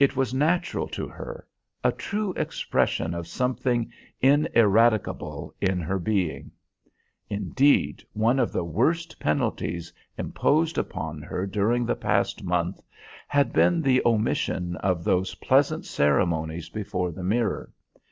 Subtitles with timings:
[0.00, 1.46] It was natural to her,
[1.84, 6.50] a true expression of something ineradicable in her being.
[7.30, 12.82] Indeed, one of the worst penalties imposed upon her during the past month
[13.28, 17.72] had been the omission of those pleasant ceremonies before the mirror.